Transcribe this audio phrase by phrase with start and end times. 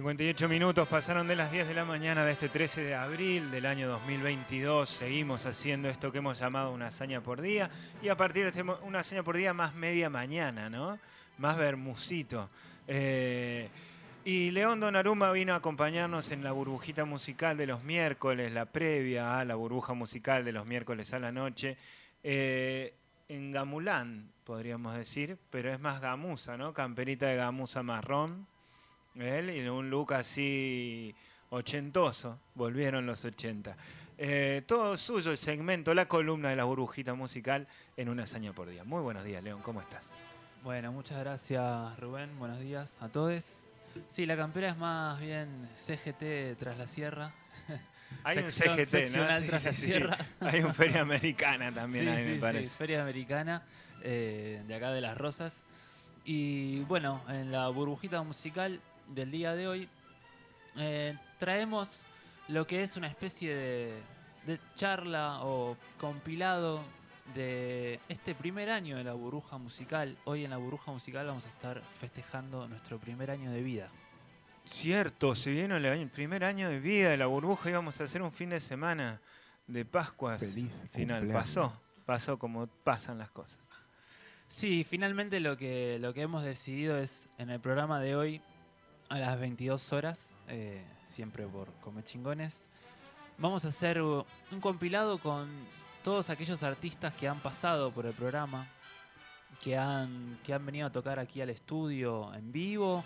[0.00, 3.66] 58 minutos pasaron de las 10 de la mañana de este 13 de abril del
[3.66, 4.88] año 2022.
[4.88, 7.68] Seguimos haciendo esto que hemos llamado una hazaña por día
[8.00, 10.98] y a partir de este, una hazaña por día más media mañana, ¿no?
[11.36, 12.48] Más bermucito.
[12.88, 13.68] Eh,
[14.24, 19.38] y León Donaruma vino a acompañarnos en la burbujita musical de los miércoles, la previa
[19.38, 21.76] a la burbuja musical de los miércoles a la noche.
[22.22, 22.94] Eh,
[23.28, 26.72] en Gamulán, podríamos decir, pero es más gamuza, ¿no?
[26.72, 28.48] Camperita de gamuza marrón
[29.14, 31.14] él y un look así
[31.50, 33.76] ochentoso, volvieron los 80.
[34.18, 37.66] Eh, todo suyo el segmento, la columna de la burbujita musical
[37.96, 38.84] en una hazaña por día.
[38.84, 40.04] Muy buenos días, León, ¿cómo estás?
[40.62, 42.38] Bueno, muchas gracias, Rubén.
[42.38, 43.42] Buenos días a todos.
[44.12, 47.32] Sí, la campera es más bien CGT tras la sierra.
[48.24, 49.26] Hay un CGT, ¿no?
[49.46, 50.18] Tras la sierra.
[50.40, 52.66] Hay un Feria Americana también, ahí me parece.
[52.66, 53.62] Sí, Feria Americana,
[54.02, 55.64] eh, de acá de Las Rosas.
[56.24, 59.88] Y bueno, en la burbujita musical del día de hoy,
[60.76, 62.04] eh, traemos
[62.48, 64.02] lo que es una especie de,
[64.74, 66.80] charla o compilado
[67.34, 70.16] de este primer año de la burbuja musical.
[70.24, 73.88] Hoy en la burbuja musical vamos a estar festejando nuestro primer año de vida.
[74.64, 78.22] Cierto, se viene el primer año de vida de la burbuja y vamos a hacer
[78.22, 79.20] un fin de semana
[79.68, 80.38] de Pascua.
[80.38, 81.28] Feliz final.
[81.28, 83.58] Pasó, pasó como pasan las cosas.
[84.48, 88.42] Sí, finalmente lo que, lo que hemos decidido es en el programa de hoy
[89.10, 92.60] a las 22 horas, eh, siempre por Come Chingones.
[93.38, 94.24] Vamos a hacer un
[94.60, 95.48] compilado con
[96.04, 98.68] todos aquellos artistas que han pasado por el programa,
[99.60, 103.04] que han, que han venido a tocar aquí al estudio en vivo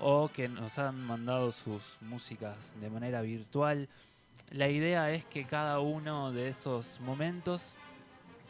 [0.00, 3.88] o que nos han mandado sus músicas de manera virtual.
[4.50, 7.76] La idea es que cada uno de esos momentos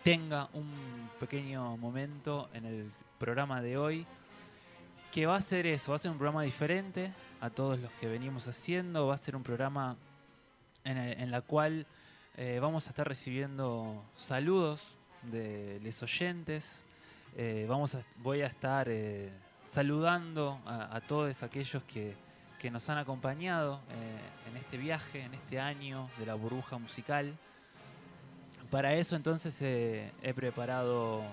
[0.02, 0.72] tenga un
[1.20, 4.06] pequeño momento en el programa de hoy
[5.16, 7.10] que va a ser eso, va a ser un programa diferente
[7.40, 9.96] a todos los que venimos haciendo, va a ser un programa
[10.84, 11.86] en, el, la cual
[12.36, 16.84] eh, vamos a estar recibiendo saludos de los oyentes,
[17.34, 19.32] eh, vamos a, voy a estar eh,
[19.64, 22.14] saludando a, todos aquellos que,
[22.58, 23.80] que, nos han acompañado
[24.50, 27.32] en este viaje, en este año de la burbuja musical.
[28.70, 31.24] Para eso entonces he preparado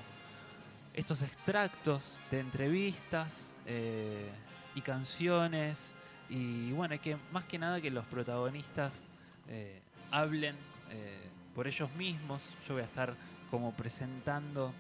[0.94, 4.30] estos extractos de entrevistas eh,
[4.76, 5.96] y canciones.
[6.30, 9.02] Y bueno, que más que nada que los protagonistas
[9.48, 9.82] eh,
[10.12, 10.56] hablen
[10.90, 12.48] eh, por ellos mismos.
[12.68, 13.16] Yo voy a estar
[13.52, 14.74] como presentando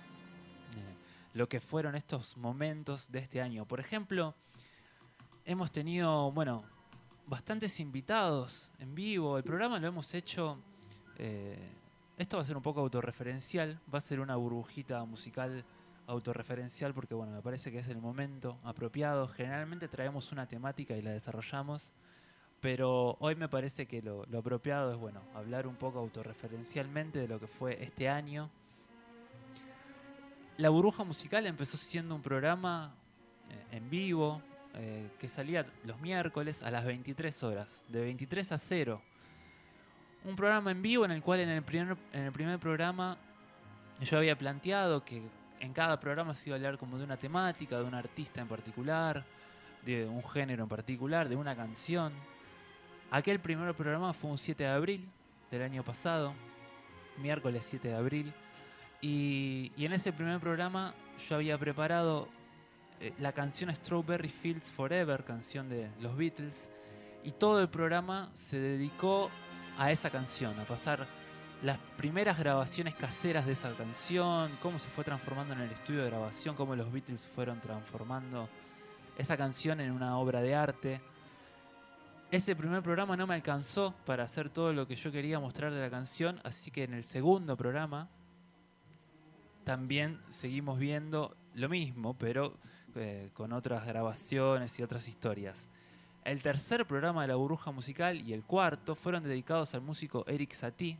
[1.35, 3.65] lo que fueron estos momentos de este año.
[3.65, 4.35] Por ejemplo,
[5.45, 6.63] hemos tenido, bueno,
[7.25, 9.37] bastantes invitados en vivo.
[9.37, 10.59] El programa lo hemos hecho.
[12.17, 15.65] esto va a ser un poco autorreferencial, va a ser una burbujita musical
[16.07, 19.27] autorreferencial porque bueno, me parece que es el momento apropiado.
[19.27, 21.91] Generalmente traemos una temática y la desarrollamos,
[22.59, 27.39] pero hoy me parece que lo, apropiado es bueno, hablar un poco autorreferencialmente de lo
[27.39, 28.49] que fue este año.
[30.57, 32.93] La burbuja musical empezó siendo un programa
[33.49, 34.41] eh, en vivo
[34.75, 39.01] eh, que salía los miércoles a las 23 horas, de 23 a 0.
[40.25, 43.17] Un programa en vivo en el cual en el primer, en el primer programa
[44.01, 45.21] yo había planteado que
[45.63, 48.49] en cada programa se iba a hablar como de una temática, de un artista en
[48.49, 49.23] particular,
[49.85, 52.11] de un género en particular, de una canción.
[53.09, 55.07] Aquel primer programa fue un 7 de abril
[55.49, 56.33] del año pasado,
[57.17, 58.33] miércoles 7 de abril,
[58.99, 60.93] y, en ese primer programa
[61.29, 62.27] yo había preparado
[62.99, 66.69] eh, la canción Strawberry Fields Forever, canción de los Beatles,
[67.23, 69.29] y todo el programa se dedicó
[69.77, 71.07] a esa canción, a pasar
[71.63, 76.09] las primeras grabaciones caseras de esa canción, cómo se fue transformando en el estudio de
[76.09, 78.49] grabación, cómo los Beatles fueron transformando
[79.17, 81.01] esa canción en una obra de arte.
[82.31, 85.79] Ese primer programa no me alcanzó para hacer todo lo que yo quería mostrar de
[85.79, 88.09] la canción, así que en el segundo programa
[89.63, 92.57] también seguimos viendo lo mismo, pero
[92.95, 95.69] eh, con otras grabaciones y otras historias.
[96.25, 100.53] El tercer programa de la burbuja musical y el cuarto fueron dedicados al músico Eric
[100.53, 100.97] Satie,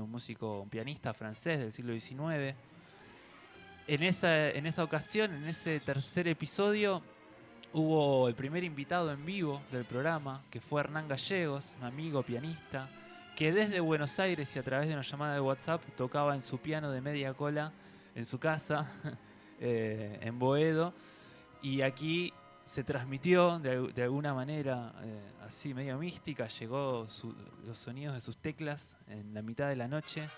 [0.00, 2.56] un músico, un pianista francés del siglo XIX.
[3.86, 7.02] En esa, en esa ocasión, en ese tercer episodio,
[7.72, 12.88] hubo el primer invitado en vivo del programa, que fue Hernán Gallegos, un amigo pianista,
[13.36, 16.58] que desde Buenos Aires y a través de una llamada de WhatsApp tocaba en su
[16.58, 17.72] piano de media cola
[18.14, 18.90] en su casa,
[19.60, 20.92] eh, en Boedo.
[21.62, 22.32] Y aquí
[22.64, 27.06] se transmitió de, alguna manera eh, así medio mística, llegó
[27.66, 30.28] los sonidos de sus teclas en la mitad de la noche.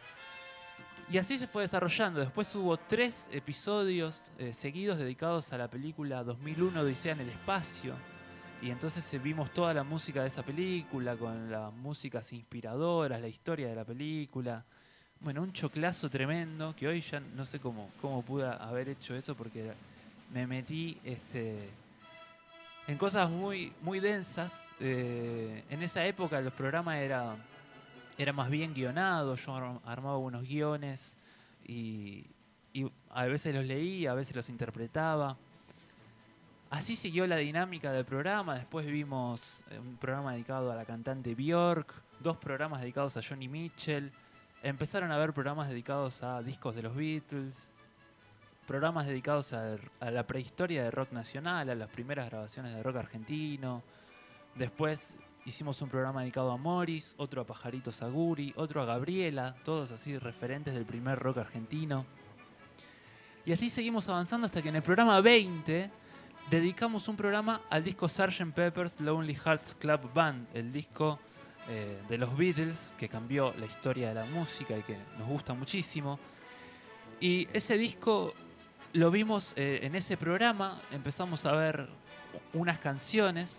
[1.10, 2.20] Y así se fue desarrollando.
[2.20, 7.94] Después hubo tres episodios eh, seguidos dedicados a la película 2001 Odisea en el Espacio.
[8.62, 13.28] Y entonces eh, vimos toda la música de esa película, con las músicas inspiradoras, la
[13.28, 14.64] historia de la película.
[15.20, 19.34] Bueno, un choclazo tremendo, que hoy ya no sé cómo, cómo pude haber hecho eso,
[19.34, 19.72] porque
[20.32, 21.68] me metí este,
[22.86, 24.68] en cosas muy, muy densas.
[24.80, 27.36] Eh, en esa época los programas era,
[28.18, 31.12] era más bien guionados, yo armaba unos guiones
[31.66, 32.26] y,
[32.72, 35.36] y a veces los leía, a veces los interpretaba.
[36.70, 38.56] Así siguió la dinámica del programa.
[38.56, 43.46] Después vimos eh, un programa dedicado a la cantante Bjork, dos programas dedicados a Johnny
[43.46, 44.10] Mitchell.
[44.62, 47.70] Empezaron a haber programas dedicados a discos de los Beatles,
[48.66, 53.82] programas dedicados a, la prehistoria de rock nacional, a las primeras grabaciones de rock argentino.
[54.54, 59.92] Después hicimos un programa dedicado a Morris, otro a Pajarito Saguri, otro a Gabriela, todos
[59.92, 62.06] así referentes del primer rock argentino.
[63.44, 65.90] Y así seguimos avanzando hasta que en el programa 20
[66.50, 68.54] dedicamos un programa al disco Sgt.
[68.54, 71.18] Pepper's Lonely Hearts Club Band, el disco
[71.68, 75.52] eh, de los Beatles que cambió la historia de la música y que nos gusta
[75.54, 76.18] muchísimo.
[77.20, 78.34] Y ese disco
[78.94, 81.88] lo vimos eh, en ese programa, empezamos a ver
[82.52, 83.58] unas canciones.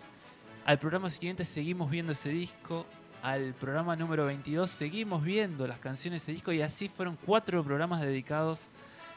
[0.64, 2.86] Al programa siguiente seguimos viendo ese disco.
[3.22, 7.62] Al programa número 22 seguimos viendo las canciones de ese disco y así fueron cuatro
[7.62, 8.62] programas dedicados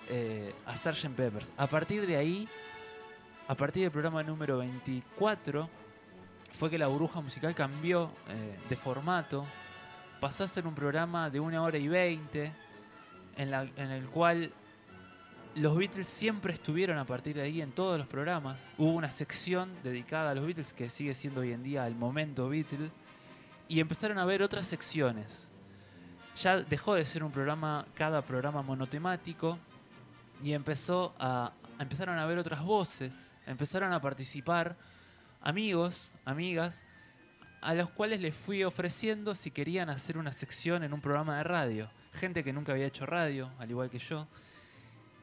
[0.10, 1.16] eh, a Sgt.
[1.16, 1.50] Peppers.
[1.56, 2.50] A partir de ahí
[3.48, 5.70] a partir del programa número 24
[6.52, 9.46] fue que la burbuja musical cambió eh, de formato,
[10.20, 12.52] pasó a ser un programa de una hora y veinte,
[13.38, 14.52] en, en el cual
[15.56, 18.68] los Beatles siempre estuvieron a partir de ahí en todos los programas.
[18.78, 22.50] Hubo una sección dedicada a los Beatles que sigue siendo hoy en día el momento
[22.50, 22.92] Beatle.
[23.68, 25.50] Y empezaron a ver otras secciones.
[26.42, 29.60] Ya dejó de ser un programa, cada programa monotemático,
[30.44, 34.78] y empezó a, empezaron a ver otras voces empezaron a participar
[35.42, 36.82] amigos, amigas,
[37.62, 41.44] a los cuales les fui ofreciendo si querían hacer una sección en un programa de
[41.44, 41.90] radio.
[42.14, 44.28] Gente que nunca había hecho radio, al igual que yo.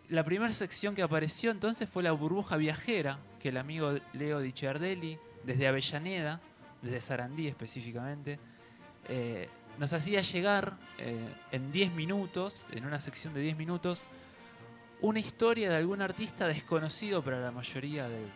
[0.09, 5.19] La primera sección que apareció entonces fue la burbuja viajera, que el amigo Leo Dicciardelli,
[5.43, 6.41] desde Avellaneda,
[6.81, 8.39] desde Sarandí específicamente,
[9.09, 9.49] eh,
[9.79, 14.07] nos hacía llegar eh, en 10 minutos, en una sección de 10 minutos,
[15.01, 18.31] una historia de algún artista desconocido para la mayoría del,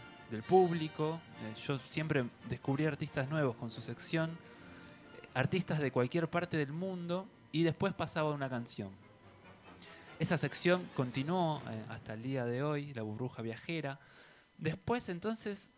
[0.48, 1.20] público.
[1.44, 4.36] Eh, yo siempre descubrí artistas nuevos con su sección,
[5.34, 8.90] artistas de cualquier parte del mundo, y después pasaba una canción.
[10.20, 13.98] Esa sección continuó eh, hasta el día de hoy, la burbuja viajera.
[14.58, 15.70] Después entonces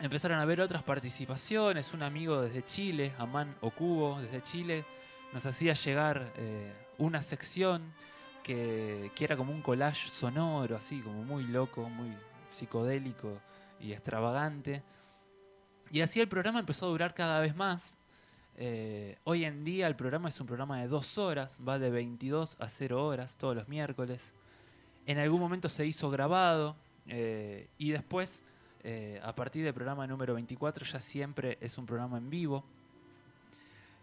[0.00, 1.94] empezaron a haber otras participaciones.
[1.94, 4.84] Un amigo desde Chile, Amán Okubo, desde Chile,
[5.32, 7.92] nos hacía llegar eh, una sección
[8.42, 12.12] que, era como un collage sonoro, así, como muy loco, muy
[12.48, 13.40] psicodélico
[13.78, 14.82] y extravagante.
[15.92, 17.96] Y así el programa empezó a durar cada vez más.
[18.62, 22.58] Eh, hoy en día el programa es un programa de dos horas, va de 22
[22.60, 24.34] a 0 horas todos los miércoles.
[25.06, 26.76] En algún momento se hizo grabado
[27.06, 28.44] eh, y después,
[28.84, 32.62] eh, a partir del programa número 24, ya siempre es un programa en vivo.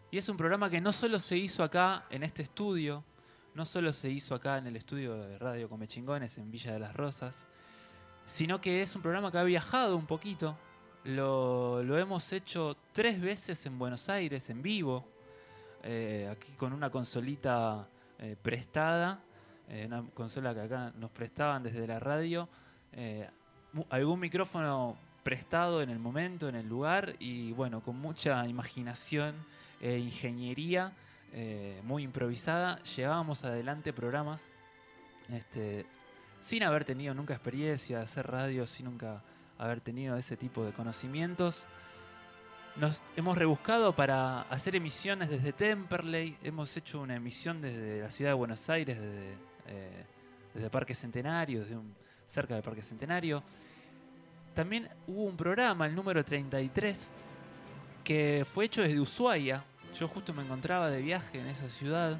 [0.10, 3.04] Y es un programa que no solo se hizo acá en este estudio,
[3.54, 6.96] no solo se hizo acá en el estudio de Radio Comechingones en Villa de las
[6.96, 7.46] Rosas,
[8.26, 10.58] sino que es un programa que ha viajado un poquito.
[11.04, 15.06] Lo, hemos hecho tres veces en Buenos Aires, en vivo,
[15.84, 17.88] eh, aquí con una consolita
[18.20, 19.22] eh, prestada,
[19.70, 22.50] eh, una consola que acá nos prestaban desde la radio,
[23.89, 29.36] algún micrófono prestado en el momento, en el lugar, y bueno, con mucha imaginación
[29.80, 30.94] e ingeniería
[31.84, 34.42] muy improvisada, llevábamos adelante programas
[35.30, 35.86] este,
[36.42, 39.22] sin haber tenido nunca experiencia de hacer radio, sin nunca
[39.58, 41.66] haber tenido ese tipo de conocimientos.
[42.76, 48.32] Nos hemos rebuscado para hacer emisiones desde Temperley, hemos hecho una emisión desde la ciudad
[48.32, 49.32] de Buenos Aires, desde,
[49.68, 50.06] eh,
[50.54, 51.78] desde Parque Centenario, desde
[52.28, 53.44] cerca del Parque Centenario.
[54.54, 57.10] También hubo un programa, el número 33,
[58.04, 59.64] que fue hecho desde Ushuaia,
[59.98, 62.20] yo justo me encontraba de viaje en esa ciudad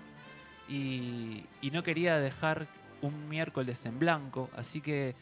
[0.67, 2.67] y, no quería dejar
[3.01, 5.15] un miércoles en blanco, así que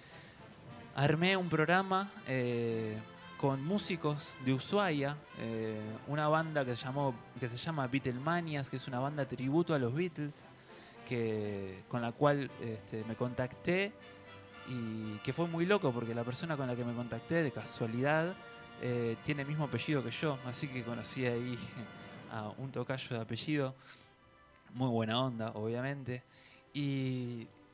[0.96, 2.98] armé un programa eh,
[3.38, 9.26] con músicos de Ushuaia, eh, una banda que se, llama Beatlemanias, que es una banda
[9.26, 10.48] tributo a los Beatles,
[11.08, 13.92] que, con la cual este, me contacté
[14.68, 18.34] y que fue muy loco porque la persona con la que me contacté de casualidad
[18.82, 21.60] eh, tiene el mismo apellido que yo, así que conocí ahí
[22.32, 23.76] a un tocayo de apellido,
[24.74, 26.24] muy buena onda, obviamente.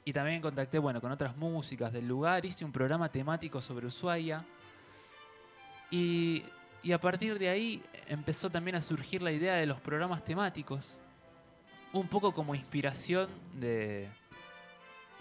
[0.04, 4.44] Y, también contacté bueno, con otras músicas del lugar, hice un programa temático sobre Ushuaia.
[5.90, 6.44] Y
[6.84, 11.00] Y a partir de ahí empezó también a surgir la idea de los programas temáticos,
[11.94, 13.30] un poco como inspiración
[13.60, 14.10] de,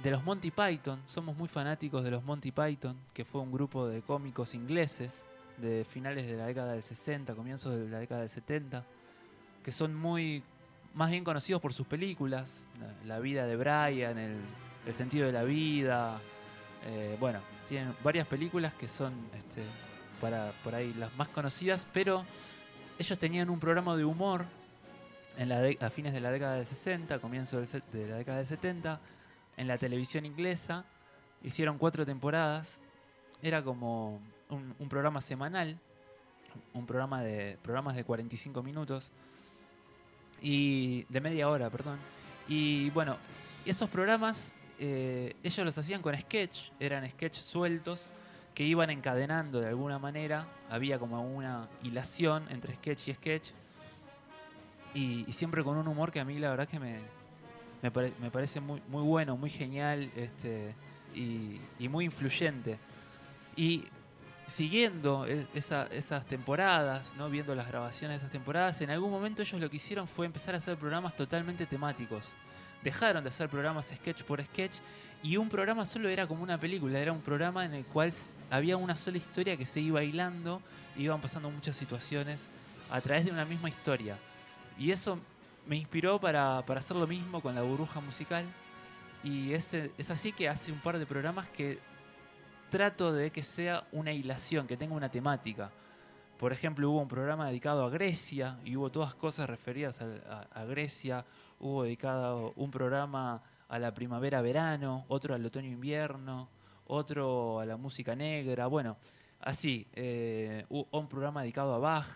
[0.03, 1.03] de los Monty Python.
[1.07, 5.23] Somos muy fanáticos de los Monty Python, que fue un grupo de cómicos ingleses
[5.59, 8.85] de finales de la década del 60, comienzos de la década del 70,
[9.63, 10.43] que son muy
[10.95, 12.67] más bien conocidos por sus películas,
[13.05, 14.39] la, vida de Brian, el,
[14.87, 16.21] el sentido de la vida.
[16.87, 19.63] eh, bueno, tienen varias películas que son este,
[20.21, 22.25] para por ahí las más conocidas, pero
[22.99, 24.45] ellos tenían un programa de humor
[25.37, 28.47] en la de- a fines de la década del 60, comienzo de la década del
[28.47, 29.01] 70,
[29.57, 30.85] en la televisión inglesa.
[31.43, 32.79] Hicieron cuatro temporadas.
[33.43, 35.79] Era como un, un programa semanal,
[36.75, 39.11] un programa de programas de 45 minutos
[40.43, 41.99] y de media hora, perdón.
[42.49, 43.17] Y bueno,
[43.65, 48.07] esos programas eh, ellos los hacían con sketch, eran sketch sueltos
[48.55, 53.49] que iban encadenando de alguna manera, había como una hilación entre sketch y sketch
[54.95, 56.99] y, siempre con un humor que a mí la verdad que me,
[57.83, 60.75] me, me parece muy, muy bueno, muy genial este,
[61.15, 62.79] y, muy influyente.
[63.57, 63.85] Y
[64.47, 67.31] siguiendo e- esa- esas temporadas, ¿no?
[67.31, 70.55] viendo las grabaciones de esas temporadas, en algún momento ellos lo que hicieron fue empezar
[70.55, 72.33] a hacer programas totalmente temáticos.
[72.83, 74.77] Dejaron de hacer programas sketch por sketch
[75.23, 78.13] y un programa solo era como una película, era un programa en el cual
[78.51, 80.63] había una sola historia que se iba hilando
[80.97, 82.41] iban pasando muchas situaciones
[82.91, 84.19] a través de una misma historia.
[84.79, 85.19] Y eso
[85.67, 88.45] me inspiró para, para hacer lo mismo con la burbuja musical.
[89.23, 91.79] Y es, es así que hace un par de programas que
[92.71, 95.71] trato de que sea una hilación, que tenga una temática.
[96.41, 100.65] Por ejemplo, hubo un programa dedicado a Grecia y hubo todas cosas referidas a, a
[100.65, 101.23] Grecia.
[101.59, 106.49] Hubo dedicado un programa a la primavera-verano, otro al otoño-invierno,
[106.87, 108.69] otro a la música negra.
[108.69, 108.97] Bueno,
[109.43, 109.87] así.
[109.93, 112.07] eh, hubo un programa dedicado a Bach,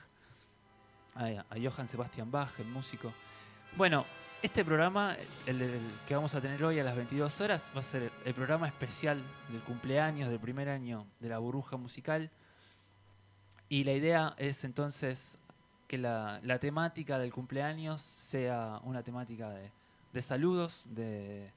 [1.17, 3.13] a, a Johann Sebastian Bach, el músico.
[3.77, 4.07] Bueno,
[4.41, 7.83] este programa, el, del que vamos a tener hoy a las 22 horas, va a
[7.83, 12.31] ser el programa especial del cumpleaños del primer año de la burbuja musical.
[13.75, 15.37] Y la idea es entonces
[15.89, 19.69] que la, la temática del cumpleaños sea una temática de,
[20.13, 21.51] de saludos, de,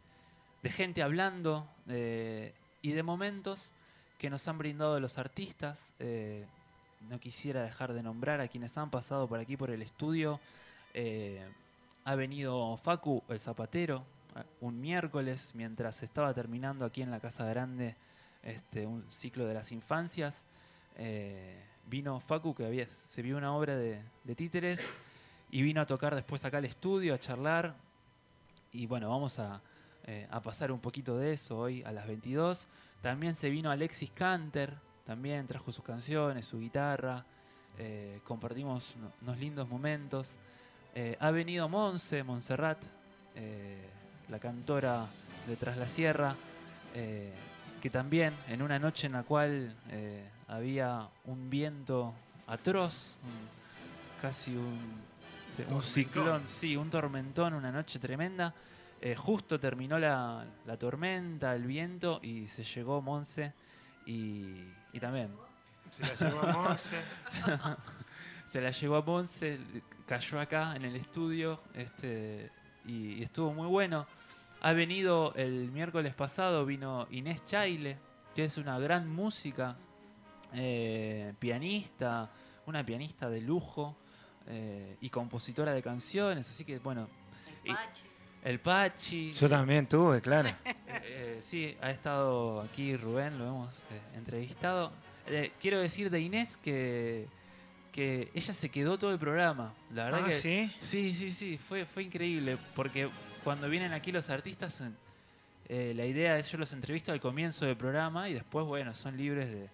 [0.64, 3.70] de gente hablando de- y de momentos
[4.18, 5.94] que nos han brindado los artistas.
[6.00, 6.48] Eh,
[7.08, 10.40] no quisiera dejar de nombrar a quienes han pasado por aquí por el estudio.
[10.96, 11.48] Eh,
[12.04, 14.04] ha venido Facu, el zapatero,
[14.60, 17.96] un miércoles, mientras estaba terminando aquí en la Casa Grande
[18.42, 20.46] este, un ciclo de las infancias.
[20.96, 24.80] Eh, vino Facu, que había, se vio una obra de, de títeres,
[25.50, 27.76] y vino a tocar después acá al estudio, a charlar.
[28.74, 29.62] Y bueno, vamos a,
[30.06, 32.68] eh, a pasar un poquito de eso hoy a las 22.
[33.02, 34.74] También se vino Alexis Canter,
[35.06, 37.26] también trajo sus canciones, su guitarra.
[37.80, 40.32] eh, compartimos uno- unos lindos momentos.
[40.96, 42.80] Eh, ha venido Monse, Montserrat,
[44.30, 45.06] la cantora
[45.46, 46.36] de Tras la Sierra,
[47.82, 52.14] que también en una noche en la cual eh, había un viento
[52.48, 54.80] atroz, un- casi un,
[55.70, 58.54] un ciclón, sí, un tormentón, una noche tremenda.
[59.00, 63.54] eh, justo terminó la, la tormenta, el viento y se llegó Monse
[64.08, 65.30] y, y también
[65.92, 66.96] Se la llevó a Monse.
[68.48, 69.60] se la llevó a Ponce,
[70.08, 72.50] cayó acá en el estudio este,
[72.86, 74.08] y, y estuvo muy bueno.
[74.62, 77.98] Ha venido el miércoles pasado, vino Inés Chaile,
[78.36, 79.78] que es una gran música,
[80.54, 82.30] eh, pianista,
[82.66, 83.96] una pianista de lujo
[84.48, 87.08] eh, y compositora de canciones, así que bueno,
[87.64, 88.04] El Y- Pachi.
[88.44, 89.34] el Pachi.
[89.34, 90.50] Yo también tuve, claro.
[90.50, 90.56] Eh,
[91.04, 94.92] eh, sí, ha estado aquí Rubén, lo hemos eh, entrevistado.
[95.28, 97.28] Eh, quiero decir de Inés que,
[97.92, 99.74] que ella se quedó todo el programa.
[99.94, 100.72] La verdad Ah, que ¿sí?
[100.82, 103.10] sí, sí, sí, fue, fue increíble porque
[103.48, 104.84] cuando vienen aquí los artistas,
[105.70, 109.16] eh, la idea es yo los entrevisto al comienzo del programa y después, bueno, son
[109.16, 109.70] libres de,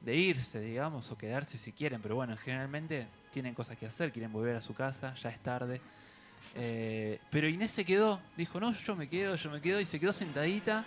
[0.00, 4.32] de irse, digamos, o quedarse si quieren, pero bueno, generalmente tienen cosas que hacer, quieren
[4.32, 5.80] volver a su casa, ya es tarde.
[6.56, 10.00] Eh, pero Inés se quedó, dijo, no, yo me quedo, yo me quedo, y se
[10.00, 10.84] quedó sentadita.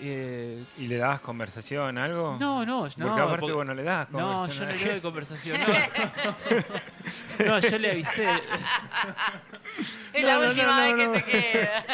[0.00, 2.38] Eh, ¿Y le dabas conversación, algo?
[2.40, 3.14] no, no, Porque no.
[3.16, 5.60] aparte, porque- bueno, le dabas no, yo no le doy conversación.
[7.38, 8.28] No, no yo le avisé.
[10.18, 11.14] Es No, la no, última no, vez no, que no.
[11.14, 11.84] se queda.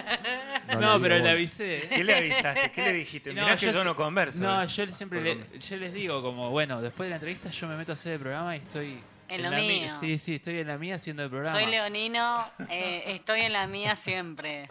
[0.80, 1.88] No, pero le avisé.
[1.88, 2.70] ¿Qué le avisaste?
[2.70, 3.30] ¿Qué le dijiste?
[3.34, 4.38] No, Mirá que yo no converso.
[4.40, 7.76] No, yo siempre le- yo les digo como, bueno, después de la entrevista yo me
[7.76, 9.00] meto a hacer el programa y estoy...
[9.28, 9.94] En lo la mi- mío.
[10.00, 11.58] Sí, sí, estoy en la mía haciendo el programa.
[11.58, 14.66] Soy leonino, eh, estoy en la mía siempre.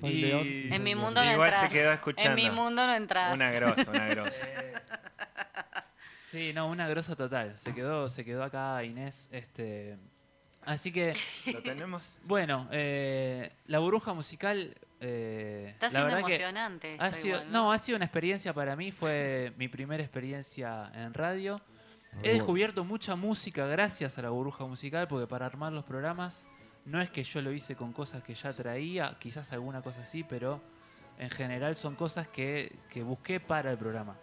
[0.00, 0.46] Soy Y- León.
[0.72, 2.30] En mi mundo no Igual se quedó escuchando.
[2.30, 3.34] En mi mundo no entras.
[3.34, 4.30] Una grosa, una grosa.
[4.30, 4.96] Sí,
[6.30, 7.56] Sí, no, una grosa total.
[7.56, 9.28] Se quedó, se quedó acá Inés.
[9.32, 9.96] Este,
[10.66, 11.14] así que,
[11.52, 12.16] ¿Lo tenemos?
[12.24, 14.76] bueno, eh, la burbuja musical.
[15.00, 16.96] eh, Está la siendo emocionante.
[16.98, 18.92] ha sido, igual, no, ha sido una experiencia para mí.
[18.92, 21.60] Fue mi primera experiencia en radio.
[22.22, 26.46] He descubierto mucha música gracias a la burbuja musical, porque para armar los programas
[26.86, 30.24] no es que yo lo hice con cosas que ya traía, quizás alguna cosa así,
[30.24, 30.62] pero
[31.18, 34.16] en general son cosas que, que busqué para el programa.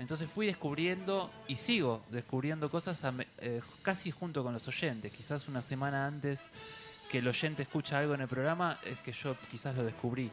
[0.00, 5.12] Entonces fui descubriendo y sigo descubriendo cosas a eh, casi junto con los oyentes.
[5.12, 6.40] Quizás una semana antes
[7.10, 10.30] que el oyente escucha algo en el programa, es que yo quizás lo descubrí.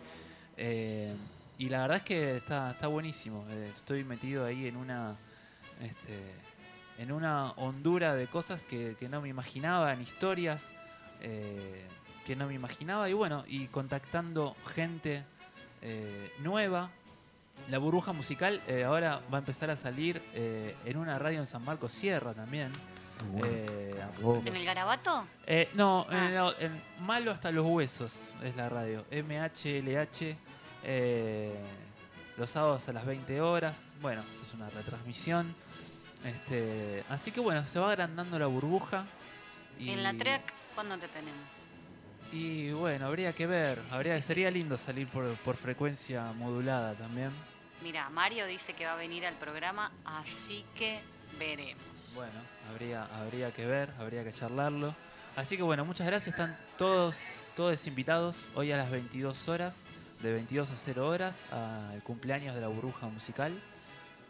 [0.56, 1.14] Eh,
[1.58, 3.46] y la verdad es que está, está buenísimo.
[3.50, 5.18] Eh, estoy metido ahí en una
[5.82, 6.34] este,
[6.98, 10.64] en una hondura de cosas que, no me imaginaba, en historias
[11.22, 11.86] eh,
[12.26, 13.10] que no me imaginaba.
[13.10, 15.26] Y bueno, y contactando gente
[16.40, 16.90] nueva.
[17.70, 21.48] La burbuja musical eh, ahora va a empezar a salir eh, en una radio en
[21.48, 22.72] San Marcos Sierra también.
[23.44, 24.00] Eh,
[24.46, 25.26] ¿En el garabato?
[25.46, 26.28] eh, no, Ah.
[26.28, 29.06] en, el- en Malo hasta los huesos es la radio.
[29.12, 30.36] MHLH.
[30.84, 31.54] eh,
[32.38, 33.76] los sábados a las 20 horas.
[34.02, 35.54] Bueno, eso es una retransmisión.
[36.24, 39.06] Este, así que bueno, se va agrandando la burbuja.
[39.80, 41.40] Y, ¿En la track cuándo te tenemos?
[42.32, 43.80] Y bueno, habría que ver.
[43.92, 47.32] Habría, sería lindo salir por, por frecuencia modulada también.
[47.82, 51.00] Mira, Mario dice que va a venir al programa, así que
[51.38, 52.14] veremos.
[52.16, 54.94] Bueno, habría, habría que ver, habría que charlarlo.
[55.36, 56.34] Así que bueno, muchas gracias.
[56.34, 59.84] Están todos, todos invitados hoy a las 22 horas,
[60.22, 63.54] de 22 a 0 horas, al cumpleaños de la burbuja musical.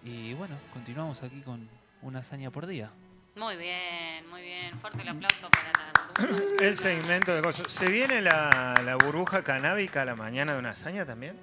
[0.03, 1.67] Y bueno, continuamos aquí con
[2.01, 2.91] una hazaña por día.
[3.37, 4.73] Muy bien, muy bien.
[4.79, 6.65] Fuerte el aplauso para la burbuja.
[6.65, 7.71] El segmento de cosas.
[7.71, 11.35] ¿Se viene la, la burbuja canábica a la mañana de una hazaña también?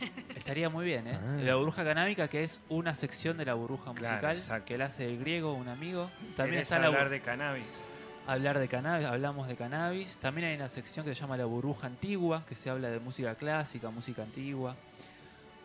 [0.34, 1.18] Estaría muy bien, ¿eh?
[1.22, 1.36] Ah.
[1.42, 5.18] La burbuja canábica, que es una sección de la burbuja musical, que la hace el
[5.18, 6.10] griego, un amigo.
[6.36, 7.84] También ¿Querés está la hablar de cannabis.
[8.26, 10.16] hablar de cannabis, hablamos de cannabis.
[10.18, 13.34] También hay una sección que se llama la burbuja antigua, que se habla de música
[13.34, 14.74] clásica, música antigua.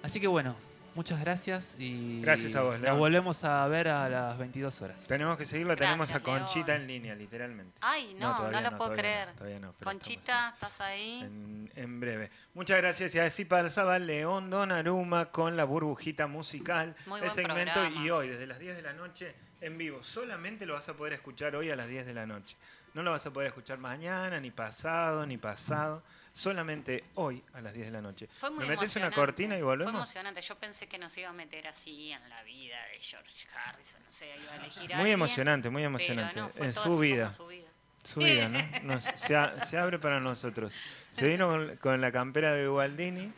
[0.03, 0.55] Así que bueno,
[0.97, 2.97] muchas gracias y Gracias a vos, nos León.
[2.97, 5.07] volvemos a ver a las 22 horas.
[5.07, 7.77] Tenemos que seguirlo, tenemos a Conchita en línea, literalmente.
[7.81, 9.61] Ay, no, no, todavía lo puedo todavía creer.
[9.61, 11.21] no, no, Conchita, ¿estás ahí?
[11.21, 12.31] En, en breve.
[12.55, 13.13] Muchas gracias.
[13.13, 16.95] Y así pasaba León Donaruma con la burbujita musical.
[17.05, 18.03] Muy el buen segmento programa.
[18.05, 20.03] y hoy, desde las 10 de la noche, en vivo.
[20.03, 22.57] Solamente lo vas a poder escuchar hoy a las 10 de la noche.
[22.93, 26.01] No lo vas a poder escuchar mañana, ni pasado, ni pasado.
[26.37, 28.27] Solamente hoy a las 10 de la noche.
[28.31, 29.93] Fue muy ¿Me metes una cortina y Fue volvemos?
[29.95, 30.39] emocionante.
[30.41, 34.01] Yo pensé que nos iba a meter así en la vida de George Harrison.
[34.05, 36.39] No sé, iba a elegir a Muy alguien, emocionante, muy emocionante.
[36.39, 37.33] no, fue en su vida.
[37.33, 37.67] su vida.
[38.03, 38.59] Su vida, ¿no?
[38.83, 40.73] Nos- se, a- se abre para nosotros.
[41.13, 43.33] Se vino con, con la campera de Ubaldini,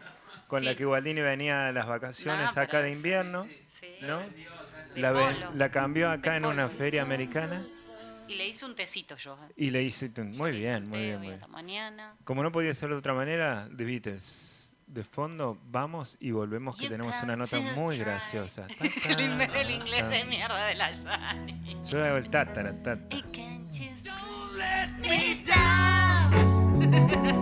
[0.47, 0.77] con la Sí.
[0.77, 3.47] que Ubaldini venía a las vacaciones No, acá de invierno,
[3.79, 3.95] Sí.
[4.01, 4.19] ¿no?
[4.19, 5.01] De
[5.55, 7.63] La, cambió acá De en una feria americana
[8.29, 9.33] Y le hice un tecito yo.
[9.43, 9.53] ¿eh?
[9.57, 10.11] y le hice...
[10.17, 11.41] un- Muy Le hice bien, un muy té bien, muy bien.
[11.49, 12.15] mañana.
[12.23, 14.45] Como no podía ser de otra manera, The Beatles.
[14.87, 18.05] De fondo, vamos y volvemos que You tenemos una nota muy try.
[18.05, 18.65] graciosa.
[19.07, 21.77] El, el inglés de mierda de la Yani.
[21.87, 23.05] Yo hago el tatara, tatara.
[23.15, 24.07] It can't just-